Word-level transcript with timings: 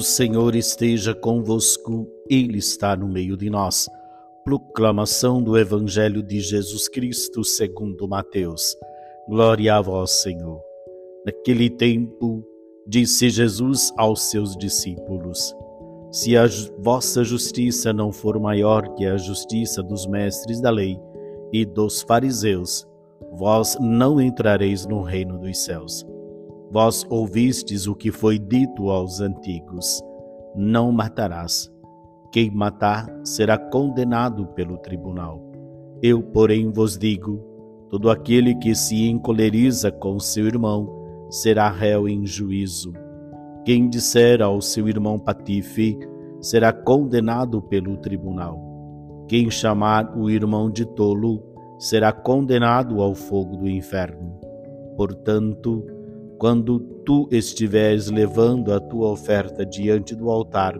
O 0.00 0.02
Senhor 0.02 0.56
esteja 0.56 1.14
convosco, 1.14 2.08
Ele 2.26 2.56
está 2.56 2.96
no 2.96 3.06
meio 3.06 3.36
de 3.36 3.50
nós. 3.50 3.86
Proclamação 4.42 5.42
do 5.42 5.58
Evangelho 5.58 6.22
de 6.22 6.40
Jesus 6.40 6.88
Cristo 6.88 7.44
segundo 7.44 8.08
Mateus. 8.08 8.74
Glória 9.28 9.74
a 9.74 9.80
vós, 9.82 10.22
Senhor. 10.22 10.58
Naquele 11.26 11.68
tempo, 11.68 12.42
disse 12.86 13.28
Jesus 13.28 13.92
aos 13.98 14.22
seus 14.30 14.56
discípulos: 14.56 15.54
Se 16.10 16.34
a 16.34 16.46
vossa 16.78 17.22
justiça 17.22 17.92
não 17.92 18.10
for 18.10 18.40
maior 18.40 18.94
que 18.94 19.04
a 19.04 19.18
justiça 19.18 19.82
dos 19.82 20.06
mestres 20.06 20.62
da 20.62 20.70
lei 20.70 20.98
e 21.52 21.66
dos 21.66 22.00
fariseus, 22.00 22.88
vós 23.32 23.76
não 23.78 24.18
entrareis 24.18 24.86
no 24.86 25.02
reino 25.02 25.38
dos 25.38 25.62
céus. 25.62 26.06
Vós 26.72 27.04
ouvistes 27.10 27.88
o 27.88 27.96
que 27.96 28.12
foi 28.12 28.38
dito 28.38 28.90
aos 28.90 29.20
antigos: 29.20 30.00
Não 30.54 30.92
matarás. 30.92 31.68
Quem 32.32 32.48
matar 32.48 33.08
será 33.24 33.58
condenado 33.58 34.46
pelo 34.48 34.78
tribunal. 34.78 35.42
Eu, 36.00 36.22
porém, 36.22 36.70
vos 36.70 36.96
digo: 36.96 37.44
todo 37.90 38.08
aquele 38.08 38.54
que 38.54 38.72
se 38.72 39.08
encoleriza 39.08 39.90
com 39.90 40.20
seu 40.20 40.46
irmão 40.46 40.88
será 41.28 41.68
réu 41.68 42.08
em 42.08 42.24
juízo. 42.24 42.92
Quem 43.64 43.88
disser 43.88 44.40
ao 44.40 44.60
seu 44.60 44.88
irmão 44.88 45.18
patife 45.18 45.98
será 46.40 46.72
condenado 46.72 47.60
pelo 47.60 47.96
tribunal. 47.96 48.70
Quem 49.28 49.50
chamar 49.50 50.16
o 50.16 50.30
irmão 50.30 50.70
de 50.70 50.84
tolo 50.86 51.42
será 51.78 52.12
condenado 52.12 53.00
ao 53.00 53.14
fogo 53.14 53.56
do 53.56 53.68
inferno. 53.68 54.38
Portanto, 54.96 55.84
quando 56.40 56.80
tu 57.04 57.28
estiveres 57.30 58.08
levando 58.08 58.72
a 58.72 58.80
tua 58.80 59.10
oferta 59.10 59.66
diante 59.66 60.16
do 60.16 60.30
altar, 60.30 60.74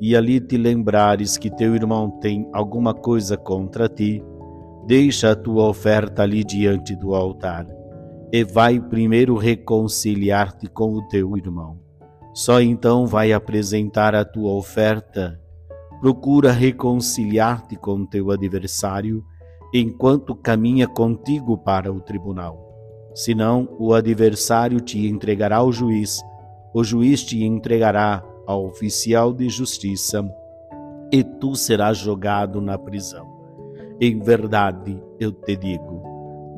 e 0.00 0.14
ali 0.14 0.38
te 0.38 0.56
lembrares 0.56 1.36
que 1.36 1.50
teu 1.50 1.74
irmão 1.74 2.08
tem 2.20 2.48
alguma 2.52 2.94
coisa 2.94 3.36
contra 3.36 3.88
ti, 3.88 4.22
deixa 4.86 5.32
a 5.32 5.34
tua 5.34 5.66
oferta 5.66 6.22
ali 6.22 6.44
diante 6.44 6.94
do 6.94 7.16
altar, 7.16 7.66
e 8.32 8.44
vai 8.44 8.78
primeiro 8.78 9.34
reconciliar-te 9.34 10.68
com 10.68 10.92
o 10.92 11.02
teu 11.08 11.36
irmão. 11.36 11.80
Só 12.32 12.60
então 12.60 13.06
vai 13.06 13.32
apresentar 13.32 14.14
a 14.14 14.24
tua 14.24 14.52
oferta. 14.52 15.36
Procura 16.00 16.52
reconciliar-te 16.52 17.74
com 17.74 18.06
teu 18.06 18.30
adversário 18.30 19.24
enquanto 19.74 20.36
caminha 20.36 20.86
contigo 20.86 21.58
para 21.58 21.92
o 21.92 22.00
tribunal 22.00 22.65
Senão, 23.16 23.66
o 23.78 23.94
adversário 23.94 24.78
te 24.78 25.06
entregará 25.08 25.56
ao 25.56 25.72
juiz, 25.72 26.22
o 26.74 26.84
juiz 26.84 27.24
te 27.24 27.42
entregará 27.42 28.22
ao 28.46 28.66
oficial 28.66 29.32
de 29.32 29.48
justiça, 29.48 30.22
e 31.10 31.24
tu 31.24 31.56
serás 31.56 31.96
jogado 31.96 32.60
na 32.60 32.76
prisão. 32.76 33.26
Em 33.98 34.18
verdade, 34.18 35.02
eu 35.18 35.32
te 35.32 35.56
digo: 35.56 36.02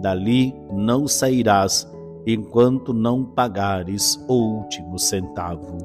dali 0.01 0.53
não 0.73 1.07
sairás 1.07 1.89
enquanto 2.27 2.93
não 2.93 3.25
pagares 3.25 4.17
o 4.27 4.35
último 4.35 4.99
centavo. 4.99 5.79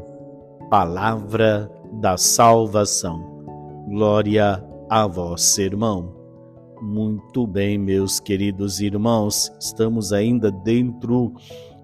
Palavra 0.71 1.71
da 2.01 2.17
salvação. 2.17 3.21
Glória 3.87 4.65
a 4.89 5.05
vós, 5.05 5.55
irmão. 5.59 6.22
Muito 6.83 7.47
bem, 7.47 7.77
meus 7.77 8.19
queridos 8.19 8.81
irmãos, 8.81 9.49
estamos 9.57 10.11
ainda 10.11 10.51
dentro 10.51 11.33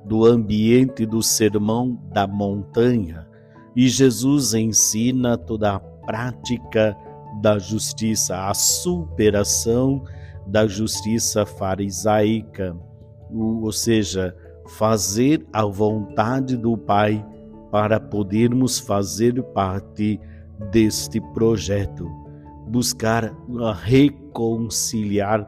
do 0.03 0.25
ambiente 0.25 1.05
do 1.05 1.23
sermão 1.23 1.97
da 2.11 2.27
montanha. 2.27 3.25
E 3.73 3.87
Jesus 3.87 4.53
ensina 4.53 5.37
toda 5.37 5.75
a 5.75 5.79
prática 5.79 6.97
da 7.41 7.57
justiça, 7.57 8.49
a 8.49 8.53
superação 8.53 10.03
da 10.45 10.67
justiça 10.67 11.45
farisaica, 11.45 12.75
ou 13.33 13.71
seja, 13.71 14.35
fazer 14.67 15.47
a 15.53 15.63
vontade 15.63 16.57
do 16.57 16.77
Pai 16.77 17.25
para 17.71 18.01
podermos 18.01 18.79
fazer 18.79 19.41
parte 19.53 20.19
deste 20.73 21.21
projeto 21.33 22.18
buscar 22.69 23.35
reconciliar 23.81 25.45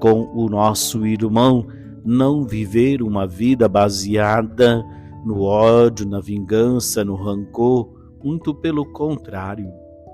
com 0.00 0.32
o 0.34 0.48
nosso 0.48 1.06
irmão, 1.06 1.68
não 2.04 2.44
viver 2.44 3.02
uma 3.02 3.26
vida 3.26 3.68
baseada 3.68 4.82
no 5.24 5.42
ódio, 5.42 6.08
na 6.08 6.20
vingança, 6.20 7.04
no 7.04 7.14
rancor, 7.14 7.92
muito 8.24 8.54
pelo 8.54 8.90
contrário, 8.92 9.70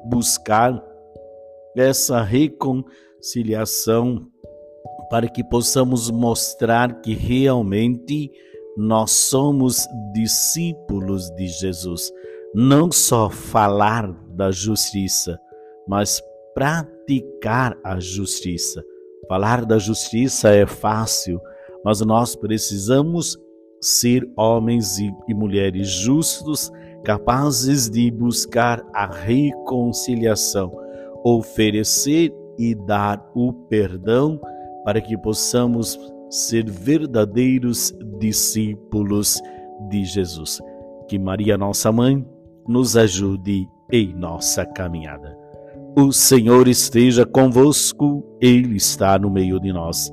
buscar 0.06 0.82
essa 1.76 2.22
reconciliação 2.22 4.26
para 5.08 5.28
que 5.28 5.42
possamos 5.42 6.10
mostrar 6.10 7.00
que 7.00 7.14
realmente 7.14 8.30
nós 8.76 9.12
somos 9.12 9.86
discípulos 10.12 11.30
de 11.30 11.46
Jesus. 11.46 12.12
Não 12.54 12.92
só 12.92 13.30
falar 13.30 14.12
da 14.34 14.50
justiça, 14.50 15.40
mas 15.86 16.20
praticar 16.58 17.78
a 17.84 18.00
justiça. 18.00 18.84
Falar 19.28 19.64
da 19.64 19.78
justiça 19.78 20.48
é 20.48 20.66
fácil, 20.66 21.40
mas 21.84 22.00
nós 22.00 22.34
precisamos 22.34 23.38
ser 23.80 24.28
homens 24.36 24.98
e 24.98 25.34
mulheres 25.34 25.88
justos, 25.88 26.68
capazes 27.04 27.88
de 27.88 28.10
buscar 28.10 28.84
a 28.92 29.06
reconciliação, 29.06 30.72
oferecer 31.24 32.34
e 32.58 32.74
dar 32.74 33.24
o 33.36 33.52
perdão 33.52 34.40
para 34.84 35.00
que 35.00 35.16
possamos 35.16 35.96
ser 36.28 36.68
verdadeiros 36.68 37.94
discípulos 38.18 39.40
de 39.88 40.04
Jesus. 40.04 40.58
Que 41.06 41.20
Maria, 41.20 41.56
nossa 41.56 41.92
mãe, 41.92 42.26
nos 42.66 42.96
ajude 42.96 43.68
em 43.92 44.12
nossa 44.12 44.66
caminhada. 44.66 45.47
O 45.98 46.12
Senhor 46.12 46.68
esteja 46.68 47.26
convosco, 47.26 48.24
Ele 48.40 48.76
está 48.76 49.18
no 49.18 49.28
meio 49.28 49.58
de 49.58 49.72
nós. 49.72 50.12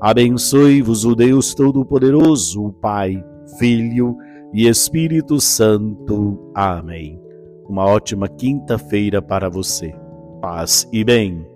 Abençoe-vos 0.00 1.04
o 1.04 1.14
Deus 1.14 1.54
Todo-Poderoso, 1.54 2.64
o 2.64 2.72
Pai, 2.72 3.22
Filho 3.58 4.16
e 4.54 4.66
Espírito 4.66 5.38
Santo. 5.38 6.50
Amém. 6.54 7.20
Uma 7.68 7.84
ótima 7.84 8.30
quinta-feira 8.30 9.20
para 9.20 9.50
você. 9.50 9.94
Paz 10.40 10.88
e 10.90 11.04
bem. 11.04 11.46